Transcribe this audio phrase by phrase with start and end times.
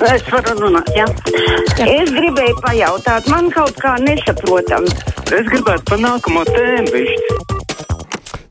[0.00, 1.04] Es varu runāt, jā.
[1.76, 1.84] jā.
[1.84, 4.86] Es gribēju pajautāt, man kaut kā nesaprotam.
[5.28, 7.58] Es gribētu par nākamo tēmu višķi.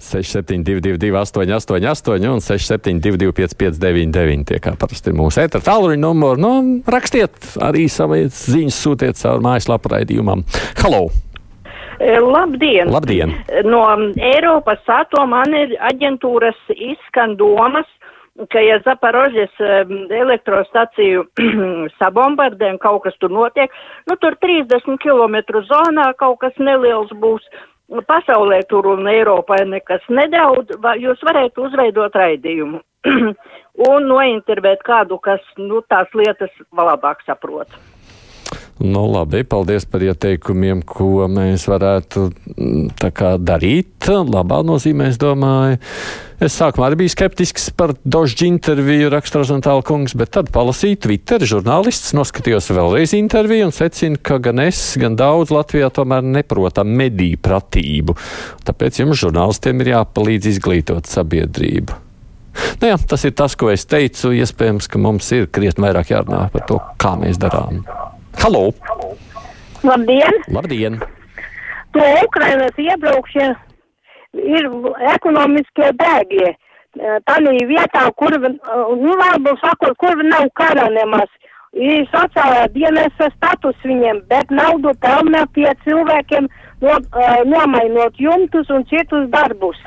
[0.10, 6.42] 6722, 888, un 672, 559, tie kā parasti ir mūsu ētra tālruņa numuri.
[6.42, 6.54] Nu,
[6.90, 10.46] rakstiet arī savas ziņas, sūtiet caur mājaslapu raidījumam.
[10.84, 11.08] Halo!
[12.00, 12.94] Labdien!
[12.94, 13.34] Labdien!
[13.68, 13.84] No
[14.16, 15.44] Eiropas atoma
[15.90, 17.90] aģentūras izskan domas,
[18.48, 19.56] ka ja Zaporožas
[20.10, 21.26] elektrostaciju
[22.00, 23.74] sabombardē un kaut kas tur notiek,
[24.08, 27.44] nu tur 30 km zonā kaut kas neliels būs.
[28.06, 32.84] Pasaulē tur un Eiropā nekas nedaudz, jūs varētu uzveidot raidījumu
[33.90, 37.74] un nointervēt kādu, kas nu, tās lietas labāk saprot.
[38.80, 44.08] Nu, labi, paldies par ieteikumiem, ko mēs varētu mm, kā, darīt.
[44.08, 45.82] Labā nozīmē, es domāju.
[46.40, 51.44] Es sākumā arī biju skeptisks par Dožģa interviju, raksta Rozantāla kungs, bet tad palasīju Twitter
[51.44, 57.42] žurnālists, noskatījos vēlreiz interviju un secinu, ka gan es, gan daudz Latvijā tomēr neprotam mediju
[57.44, 58.16] pratību.
[58.64, 62.06] Tāpēc jums žurnālistiem ir jāpalīdz izglītot sabiedrību.
[62.80, 64.32] Nu jā, tas ir tas, ko es teicu.
[64.40, 67.84] Iespējams, ka mums ir krietni vairāk jārunā par to, kā mēs darām.
[68.40, 68.72] Halo!
[69.84, 70.34] Labdien!
[70.48, 71.00] Labdien!
[71.92, 73.56] To Ukrainas iebraukšana
[74.40, 74.68] ir
[75.12, 76.54] ekonomiskie bēgļi.
[77.28, 81.28] Tādā vietā, kur, nu, labi sakot, kur nav kara nemaz.
[81.76, 86.48] Ir sociālā dienesta status viņiem, bet naudu pelna pie cilvēkiem,
[86.82, 86.96] no,
[87.46, 89.82] nomainot jumtus un citus darbus.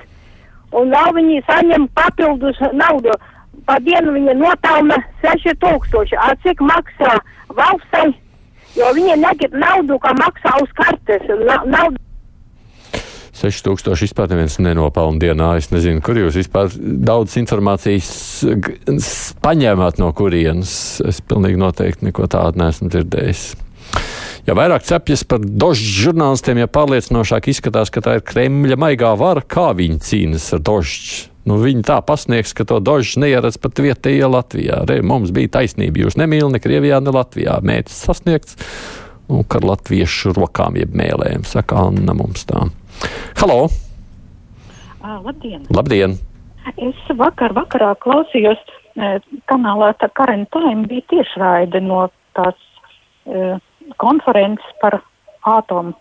[0.76, 3.16] Un vēl viņi saņem papildus naudu.
[3.64, 6.18] Pa dienu viņa nopelna 6000.
[6.20, 7.16] A cik maksā
[7.56, 8.12] valstsai
[8.76, 11.28] jo viņi negrib naudu, kā maksā uz kartes.
[11.46, 11.98] Na, naudu.
[13.42, 15.48] 6000 vispār neviens nenopelna dienā.
[15.58, 18.12] Es nezinu, kur jūs vispār daudz informācijas
[19.42, 20.74] paņēmāt no kurienes.
[21.08, 23.44] Es pilnīgi noteikti neko tādu neesmu dzirdējis.
[24.46, 29.42] Ja vairāk cepjas par dožu žurnālistiem, ja pārliecinošāk izskatās, ka tā ir Kremļa maigā vara,
[29.42, 31.31] kā viņi cīnas ar dožu.
[31.42, 34.82] Nu, viņi tā pasniegs, ka to dožu neieradz pat vietējā Latvijā.
[34.86, 37.56] Re, mums bija taisnība, jūs nemīlat ne Krievijā, ne Latvijā.
[37.66, 38.58] Mērķis sasniegts,
[39.32, 42.68] un ar latviešu rokām jeb mēlēm, saka Anna mums tā.
[43.40, 43.64] Halo!
[45.02, 45.66] Uh, labdien!
[45.74, 46.14] Labdien!
[46.78, 48.60] Es vakar vakarā klausījos
[48.94, 49.16] e,
[49.50, 52.04] kanālā Karen Time bija tiešraide no
[52.38, 52.54] tās
[53.26, 53.56] e,
[53.98, 55.00] konferences par
[55.42, 55.96] ātomu.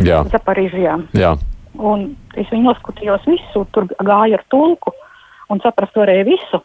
[0.00, 0.22] Jā.
[0.32, 0.96] Zaparizijā.
[1.12, 1.34] Jā.
[1.82, 4.92] Un es viņu noskatījos visu, tur gāja ar tulku
[5.50, 6.62] un saprast varēja visu.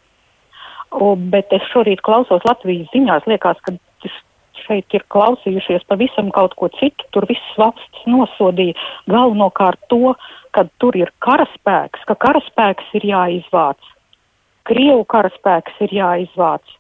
[0.94, 3.74] O, bet es šorīt klausos Latvijas ziņās, liekas, ka
[4.68, 7.06] šeit ir klausījušies pavisam kaut ko citu.
[7.16, 8.76] Tur viss valsts nosodīja
[9.10, 10.16] galvenokārt to,
[10.56, 13.94] ka tur ir karaspēks, ka karaspēks ir jāizvāc.
[14.68, 16.76] Krievu karaspēks ir jāizvāc.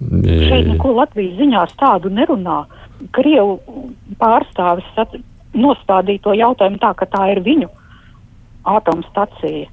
[0.00, 2.64] Šeit neko Latvijas ziņās tādu nerunā.
[3.14, 3.58] Krievu
[4.20, 4.88] pārstāvis
[5.54, 7.70] nostādīja to jautājumu tā, ka tā ir viņu
[8.64, 9.70] atomstacija.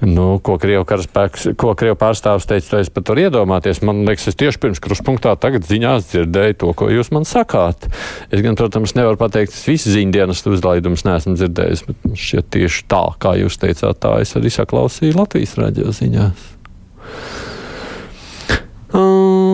[0.00, 3.82] Nu, ko Krievijas pārstāvis teica, to es pat varu iedomāties.
[3.84, 7.88] Man liekas, es tieši pirms kruspunktā tagad ziņās dzirdēju to, ko jūs man sakāt.
[8.32, 13.02] Es gan, protams, nevaru pateikt, es visu ziņdienas uzlaidumus neesmu dzirdējis, bet šķiet tieši tā,
[13.20, 16.59] kā jūs teicāt, tā es arī saklausīju Latvijas raidījā ziņās.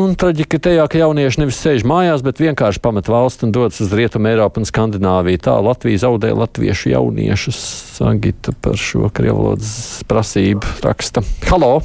[0.06, 3.91] Un traģika tajā, ka jaunieši nevis sēž mājās, bet vienkārši pamet valsts un dodas uz
[3.97, 5.41] Rietumu Eiropu un Skandināviju.
[5.43, 7.59] Tā Latvija zaudē latviešu jauniešus.
[7.97, 11.25] Sagita par šo krievlodas prasību raksta.
[11.49, 11.81] Halo!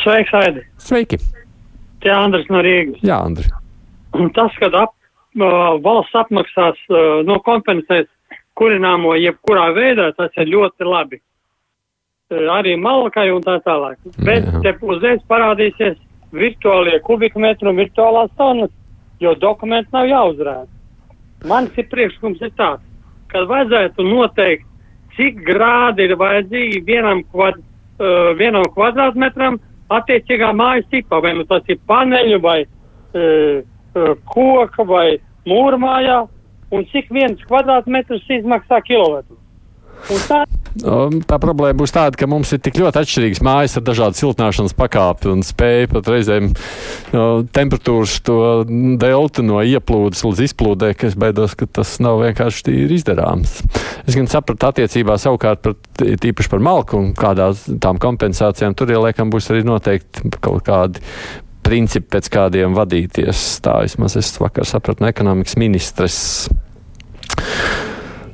[0.00, 0.62] Sveiks, Aidi!
[0.80, 1.18] Sveiki!
[2.00, 3.02] Tie Andris no Rīgas.
[3.04, 3.50] Jā, Andri.
[4.38, 4.94] Tas, kad ap,
[5.36, 6.80] valsts apmaksās,
[7.28, 8.08] no kompensēs
[8.56, 11.20] kurināmo jebkurā veidā, tas ir ļoti labi.
[12.32, 14.00] Arī malkai un tā tālāk.
[14.24, 14.64] Bet Jā.
[14.64, 16.00] te uzreiz parādīsies
[16.32, 18.70] virtuālie kubikmetri un virtuālās tonnas,
[19.20, 20.68] jo dokumenti nav jāuzrāda.
[21.48, 22.84] Mans ir priekšlikums ir tāds,
[23.32, 24.66] ka vajadzētu noteikt,
[25.16, 29.58] cik grādi ir vajadzīgi vienam, kvad, uh, vienam kvadrātmetram
[29.92, 35.06] attiecīgā mājas tipā, vai nu tas ir paneļu vai uh, uh, koka vai
[35.48, 36.22] mūrmājā,
[36.72, 39.36] un cik viens kvadrātmetrs izmaksā kilometru.
[40.10, 44.16] Un tā Tā problēma būs tāda, ka mums ir tik ļoti atšķirīgas mājas ar dažādu
[44.16, 46.48] siltināšanas pakāpi un spēju pat reizēm
[47.12, 48.38] no, temperatūras to
[49.02, 53.58] deltu no ieplūdes līdz izplūdē, ka es baidos, ka tas nav vienkārši tīri izdarāms.
[54.06, 59.32] Es gan sapratu attiecībā savukārt par, tīpaši par malku un kādās tām kompensācijām tur ieliekam
[59.32, 61.04] būs arī noteikti kaut kādi
[61.62, 63.46] principi, pēc kādiem vadīties.
[63.64, 66.18] Tā vismaz es vakar sapratu no ekonomikas ministres.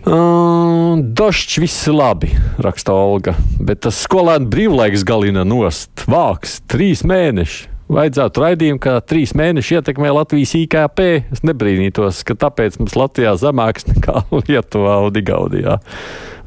[0.08, 2.31] Uh, Došs viss labi,
[2.64, 6.06] raksta Olga, bet tas skolēnu brīvlaiks galina nost.
[6.08, 7.69] Vāks trīs mēneši.
[7.93, 11.05] vajadzētu raidījumu, kā trīs mēneši ietekmē Latvijas IKP.
[11.37, 15.76] Es nebrīnītos, ka tāpēc mums Latvijā zemāks nekā Lietuvā un Igaunijā.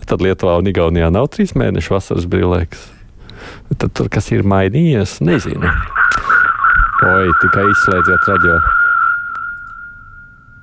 [0.10, 2.90] Tad Lietuvā un Igaunijā nav trīs mēnešu vasaras brīvlaiks.
[3.78, 5.70] Tad tur kas ir mainījies, nezinu.
[7.14, 8.62] Oi, tikai izslēdziet radio.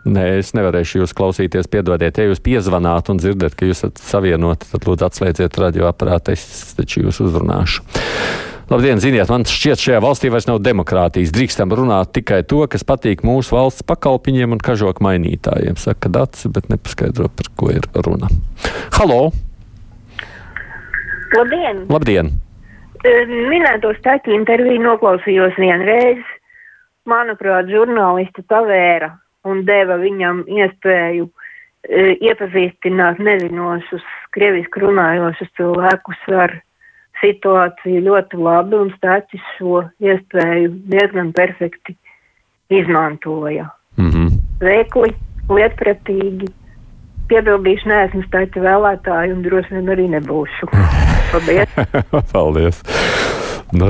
[0.08, 4.70] Nē, es nevarēšu jūs klausīties, piedodiet, ja jūs piezvanāt un dzirdat, ka jūs esat savienoti,
[4.70, 7.84] tad lūdzu atslēdziet radioaparātu, es taču jūs uzrunāšu.
[8.68, 11.32] Labdien, ziniet, man šķiet, šajā valstī vairs nav demokrātijas.
[11.32, 16.68] Drīkstam runāt tikai to, kas patīk mūsu valsts pakalpiņiem un kažoku mainītājiem, saka Dats, bet
[16.72, 18.32] nepaskaidro, par ko ir runa.
[18.96, 19.30] Halo!
[21.36, 21.84] Labdien!
[21.92, 22.34] Labdien!
[23.52, 26.20] Minēto staķu interviju noklausījos vienreiz.
[27.08, 29.14] Manuprāt, žurnālisti pavēra
[29.46, 34.04] un deva viņam iespēju e, iepazīstināt nezinošus,
[34.34, 36.58] krieviski runājošus cilvēkus ar
[37.22, 41.96] situāciju ļoti labi, un Stācis šo iespēju diezgan perfekti
[42.70, 43.68] izmantoja.
[43.98, 44.30] Mm -hmm.
[44.60, 45.14] Veikli,
[45.48, 46.52] lietpratīgi.
[47.28, 50.70] Piebildīšu, neesmu Stāķa vēlētāji un droši vien arī nebūšu.
[51.32, 51.74] Paldies!
[52.32, 52.84] Paldies!
[53.68, 53.84] Nu,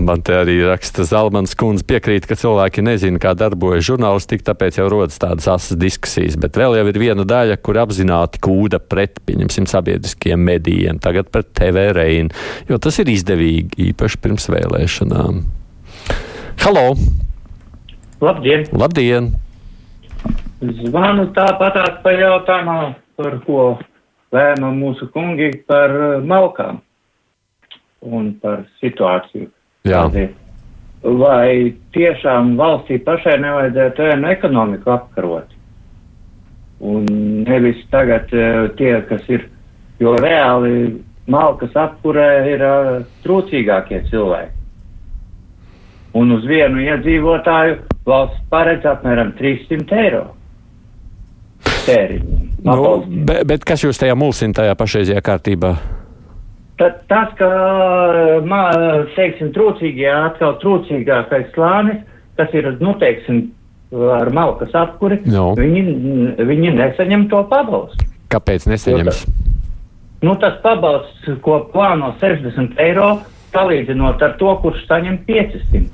[0.00, 4.86] man te arī raksta Zalmans kundze piekrīt, ka cilvēki nezina, kā darbojas žurnālistika, tāpēc jau
[4.88, 6.38] rodas tādas asas diskusijas.
[6.40, 11.50] Bet vēl jau ir viena daļa, kur apzināti kūda pret, pieņemsim, sabiedriskiem medijiem, tagad pret
[11.58, 12.32] TV reinu,
[12.70, 15.42] jo tas ir izdevīgi, īpaši pirms vēlēšanām.
[16.64, 16.86] Halo!
[18.24, 18.64] Labdien!
[18.72, 19.28] Labdien!
[20.62, 23.68] Zvanu tāpatās par jautājumu, par ko
[24.32, 25.92] lēma mūsu kungi par
[26.24, 26.80] malkām
[28.02, 29.48] un par situāciju.
[29.88, 30.04] Jā.
[31.02, 35.56] Vai tiešām valstī pašai nevajadzētu ēnu ekonomiku apkarot?
[36.82, 37.06] Un
[37.46, 39.46] nevis tagad uh, tie, kas ir,
[40.02, 40.98] jo reāli
[41.30, 42.92] malkas apkurē ir uh,
[43.26, 44.58] trūcīgākie cilvēki.
[46.18, 50.24] Un uz vienu iedzīvotāju valsts paredz apmēram 300 eiro.
[51.86, 52.40] Tēriņu.
[52.62, 52.74] Nu,
[53.26, 55.72] bet, bet kas jūs tajā mulsina tajā pašreizajā kārtībā?
[56.82, 57.48] Tad, tas, ka
[58.42, 58.62] mā,
[59.14, 62.00] teiksim, trūcīgie, atkal trūcīgākais slānis,
[62.40, 63.44] kas ir, nu, teiksim,
[64.16, 65.52] ar malkas apkuri, no.
[65.54, 65.84] viņi,
[66.42, 68.08] viņi nesaņem to pabalstu.
[68.34, 69.22] Kāpēc nesaņems?
[70.26, 73.12] Nu, tas pabalsts, ko plāno 60 eiro,
[73.54, 75.86] salīdzinot ar to, kurš saņem 500.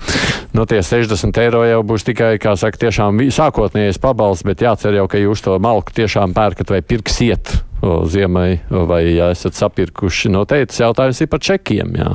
[0.57, 5.05] Nu, tie 60 eiro jau būs tikai, kā saka, tiešām sākotnējais pabalsts, bet jācer jau,
[5.05, 10.33] ka jūs to malku tiešām pērkat vai pirksiet ziemai, vai ja esat sapirkuši.
[10.35, 12.15] Nu, teicis, jautājums ir par čekiem, jā.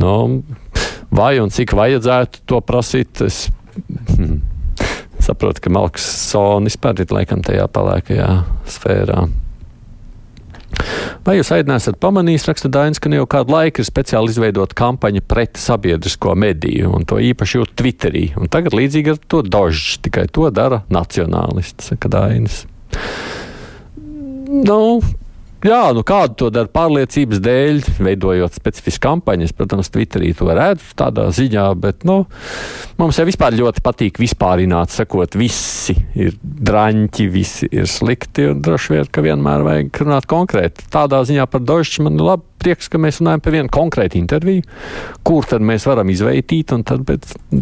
[0.00, 0.14] Nu,
[1.14, 3.22] vai un cik vajadzētu to prasīt?
[3.26, 3.44] Es,
[4.14, 4.40] hmm,
[5.22, 8.32] saprotu, ka malks sonis pērīt laikam tajā palēkajā
[8.78, 9.28] sfērā.
[11.26, 15.22] Vai jūs aidnē esat pamanījis, raksta Dainis, ka jau kādu laiku ir speciāli izveidota kampaņa
[15.28, 18.24] pret sabiedrisko mediju, un to īpaši jūt Twitterī.
[18.40, 22.62] Un tagad līdzīgi ar to dožs, tikai to dara nacionālists, saka Dainis.
[24.50, 24.80] Nu,
[25.60, 29.44] Jā, nu kādu to dara pārliecības dēļ, veidojot specifisku kampaņu.
[29.44, 32.22] Es, protams, Twitterī to redzu tādā ziņā, bet nu,
[32.96, 38.94] mums jau vispār ļoti patīk vispārināt, sakot, visi ir draņķi, visi ir slikti, un droši
[38.94, 40.86] vien, ka vienmēr vajag runāt konkrēti.
[40.94, 44.64] Tādā ziņā par Dožķi man ir labi prieks, ka mēs runājam par vienu konkrētu interviju,
[45.28, 47.04] kur tad mēs varam izveitīt un tad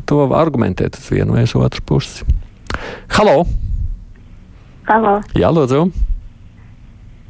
[0.07, 2.29] to argumentēt uz vienu vai otru pusi.
[3.19, 3.43] Halo!
[4.87, 5.19] Halo!
[5.35, 5.89] Jā, lūdzu!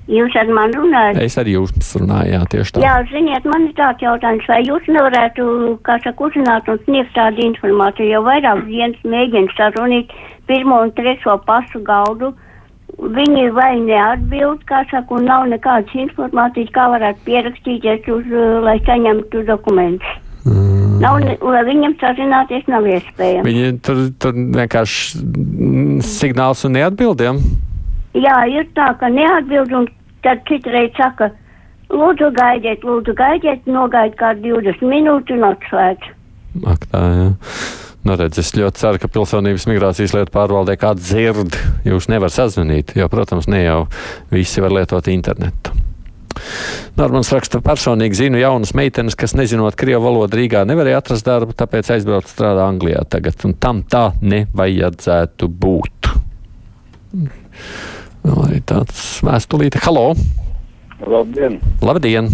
[0.09, 1.19] Jūs ar mani runājat?
[1.21, 2.81] Es ar jums runāju, jā, tieši tā.
[2.81, 5.45] Jā, ziniet, man ir tāds jautājums, vai jūs nevarētu,
[5.85, 10.15] kā saka, uzzināt un sniegt tādu informāciju, jo vairāk dienas mēģina sarunīt
[10.49, 12.33] pirmo un trešo pasu galdu.
[12.99, 18.33] Viņi vai neatbild, kā saka, un nav nekādas informācijas, kā varētu pierakstīties uz,
[18.65, 20.17] lai saņemtu dokumentus.
[20.49, 20.97] Mm.
[21.05, 23.45] Nav, lai viņam sazināties nav iespējams.
[23.45, 25.21] Viņi tur, tur vienkārši
[26.17, 27.45] signāls un neatbildiem.
[28.19, 29.87] Jā, ir tā, ka neatbild un
[30.27, 31.31] tad citreiz saka,
[31.93, 36.15] lūdzu gaidiet, lūdzu gaidiet, nogaid kā 20 minūtes un atslēdz.
[36.67, 37.29] Ak, tā, jā.
[38.07, 41.59] Nu, redz, es ļoti ceru, ka pilsonības migrācijas lietu pārvaldē kāds dzird.
[41.85, 43.83] Jūs nevar sazvanīt, jo, protams, ne jau
[44.33, 45.75] visi var lietot internetu.
[46.99, 51.91] Normāls raksta, personīgi zinu jaunas meitenes, kas nezinot krievu valodu Rīgā nevarēja atrast darbu, tāpēc
[51.97, 56.13] aizbraukt strādā Anglijā tagad, un tam tā nevajadzētu būt.
[58.25, 59.81] Vēl arī tāds vēstulīte.
[59.85, 60.13] Halo!
[61.07, 61.59] Labdien!
[61.85, 62.31] Labdien!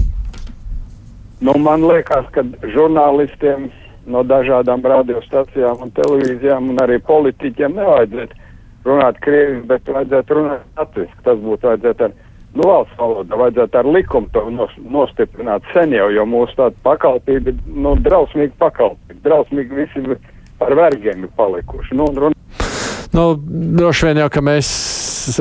[1.44, 3.68] Nu, man liekas, ka žurnālistiem
[4.08, 8.42] no dažādām radiostacijām un televīzijām un arī politiķiem nevajadzētu
[8.88, 11.24] runāt krieviski, bet vajadzētu runāt latviski.
[11.26, 12.14] Tas būtu vajadzētu ar
[12.54, 17.56] nu, valsts valodā vajadzētu ar likumu to nos, nostiprināt sen jau, jo mūsu tāda pakalpība
[17.66, 19.20] nu, drausmīga pakalpība.
[19.26, 20.20] Drausmīgi visi
[20.60, 21.98] par vergiem ir palikuši.
[21.98, 22.32] Nu, un,
[23.14, 23.36] Nu,
[23.78, 24.68] droši vien jau, ka mēs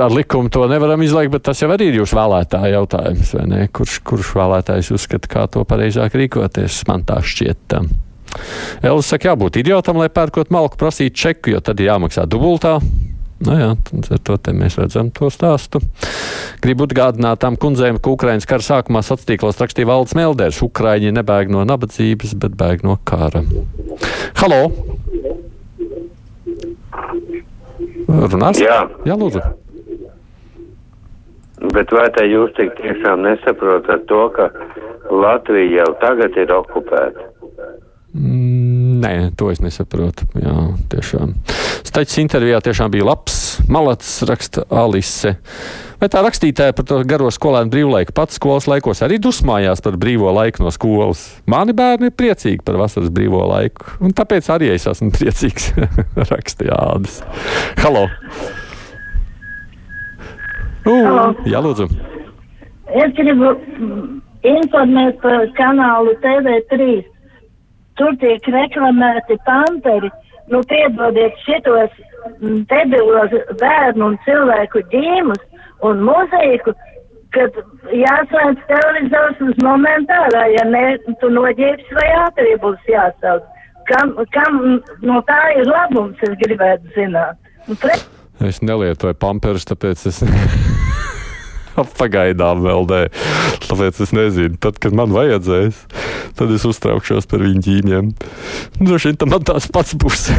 [0.03, 3.61] ar likumu to nevaram izlaikt, bet tas jau arī ir jūsu vēlētāja jautājums, vai ne?
[3.73, 6.83] Kurš, kurš vēlētājs uzskata, kā to pareizāk rīkoties?
[6.89, 7.77] Man tā šķiet.
[8.81, 12.79] Elvis saka, jābūt idiotam, lai pērkot malku prasītu čeku, jo tad ir jāmaksā dubultā.
[13.43, 15.81] Nu jā, ar to mēs redzam to stāstu.
[16.63, 20.61] Gribu atgādināt tām kundzēm, ka Ukraiņas kara sākumā sacīklos rakstīja valsts melders.
[20.63, 23.43] Ukraiņi nebēg no nabadzības, bet bēg no kara.
[24.39, 24.61] Halo!
[28.07, 28.61] Runās?
[28.61, 28.79] Jā.
[29.03, 29.43] Jā, lūdzu.
[31.71, 34.49] Bet vai tā jūs tik tiešām nesaprotat to, ka
[35.11, 37.29] Latvija jau tagad ir okupēta?
[38.13, 40.27] Mm, nē, to es nesaprotu.
[40.37, 40.57] Jā,
[40.91, 41.33] tiešām.
[41.87, 43.39] Staķis intervijā tiešām bija labs.
[43.71, 45.37] Malats raksta Alise.
[46.01, 50.33] Vai tā rakstītāja par to garo skolēnu brīvlaiku pats skolas laikos arī dusmājās par brīvo
[50.35, 51.21] laiku no skolas?
[51.49, 55.71] Mani bērni ir priecīgi par vasaras brīvo laiku, un tāpēc arī es esmu priecīgs.
[56.33, 57.21] Rakstīja Ādis.
[57.79, 58.09] Halo!
[60.83, 61.31] Halo.
[61.47, 61.87] Jā, lūdzu.
[62.91, 64.19] Es gribu mm,
[64.51, 66.99] informēt par kanālu TV3.
[67.99, 70.11] Tur tiek reklamēti pamperi.
[70.51, 71.93] Nu, piedodiet šitos
[72.41, 75.39] mm, debilos bērnu un cilvēku ģīmus
[75.87, 76.75] un mūziku,
[77.35, 77.55] kad
[77.95, 80.83] jāslēdz televizors uz momentārā, ja ne,
[81.21, 83.47] tu noģērbs vai ātrie būs jāsauc.
[83.87, 84.59] Kam, kam
[85.03, 87.39] no tā ir labums, es gribētu zināt.
[87.79, 87.97] Pre...
[88.43, 90.23] Es nelietoju pamperus, tāpēc es
[91.99, 93.01] pagaidām vēl nē.
[93.67, 95.83] Tāpēc es nezinu, tad, kad man vajadzēs,
[96.39, 98.11] tad es uztraukšos par viņu ģīmiem.
[98.81, 100.29] Droši vien tam tās pats būs.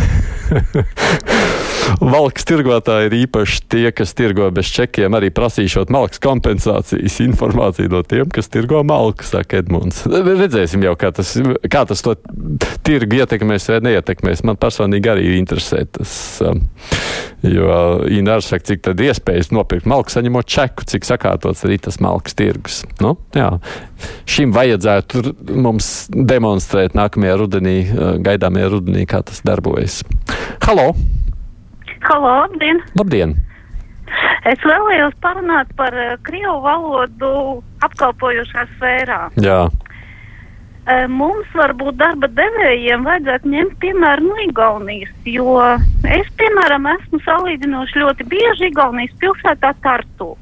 [2.14, 8.00] Valks tirgotāji ir īpaši tie, kas tirgo bez čekiem, arī prasīšot malkas kompensācijas informāciju no
[8.08, 10.04] tiem, kas tirgo malku, saka Edmunds.
[10.08, 11.34] Redzēsim jau, kā tas,
[11.70, 12.16] kā tas to
[12.86, 14.44] tirgu ietekmēs vai neietekmēs.
[14.48, 16.14] Man personīgi arī interesē tas.
[16.44, 16.64] Um,
[17.44, 17.68] jo
[18.08, 22.82] Inārs saka, cik tad iespējas nopirkt malku, saņemot čeku, cik sakārtots arī tas malkas tirgus.
[23.02, 23.50] Nu, jā.
[24.28, 30.02] Šim vajadzētu mums demonstrēt nākamajā rudenī, uh, gaidāmajā rudenī, kā tas darbojas.
[30.64, 30.92] Halo!
[32.04, 32.82] Halo, labdien!
[32.98, 33.34] Labdien!
[34.44, 37.32] Es vēlējos parunāt par uh, krievu valodu
[37.86, 39.20] apkalpojošā sfērā.
[39.40, 39.64] Jā.
[40.84, 45.56] Uh, mums varbūt darba devējiem vajadzētu ņemt piemēru no Igaunijas, jo
[46.04, 50.34] es, piemēram, esmu salīdzinoši ļoti bieži Igaunijas pilsētā Tartu.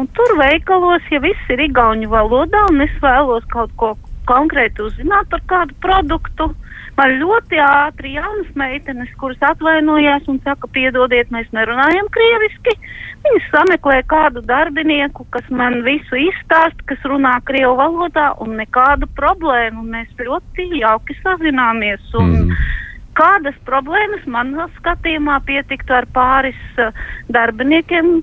[0.00, 3.92] Un tur veikalos, ja viss ir igauņu valodā un es vēlos kaut ko
[4.32, 6.48] konkrēti uzzināt par kādu produktu,
[6.96, 12.76] man ļoti ātri jaunas meitenes, kuras atvainojās un saka, piedodiet, mēs nerunājam krieviski.
[13.22, 19.84] Viņas sameklē kādu darbinieku, kas man visu izstāst, kas runā krievu valodā un nekādu problēmu.
[19.94, 22.02] Mēs ļoti jauki sazināmies.
[22.18, 22.64] Un, mm.
[23.12, 26.96] Kādas problēmas manā skatījumā pietiktu ar pāris uh,
[27.30, 28.22] darbiniekiem,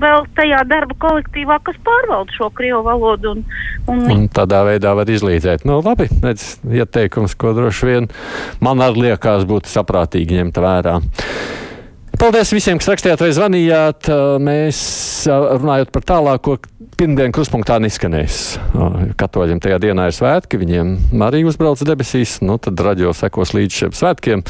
[0.00, 3.34] vēl tajā darba kolektīvā, kas pārvalda šo krievu valodu.
[3.36, 3.44] Un,
[3.90, 4.04] un...
[4.14, 5.66] un tādā veidā var izlīdzēt.
[5.68, 8.10] Nu, labi, redz, ieteikums, ko droši vien
[8.64, 10.98] man arī liekas būtu saprātīgi ņemt vērā.
[12.18, 14.08] Paldies visiem, kas rakstījāt vai zvanījāt.
[14.42, 14.78] Mēs
[15.30, 16.56] runājot par tālāko,
[16.98, 18.56] pirmdien kruspunktā neskanēs.
[19.20, 23.94] Katoļiem tajā dienā ir svētki, viņiem arī uzbrauc debesīs, nu tad raģio sekos līdz šiem
[23.94, 24.42] svētkiem.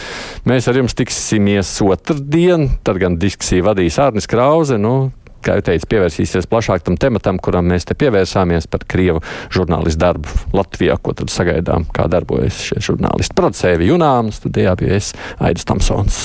[0.48, 4.80] Mēs ar jums tiksimies otrdien, tad gan diskusiju vadīs Ārnis Krauze.
[4.80, 5.10] Nu,
[5.45, 9.23] kā jau teicu, pievērsīsies plašāk tam tematam, kuram mēs te pievērsāmies par Krievu
[9.54, 13.37] žurnālistu darbu Latvijā, ko tad sagaidām, kā darbojas šie žurnālisti.
[13.38, 16.23] Producēja Junāms, studijā bija es Aidis Tamsons.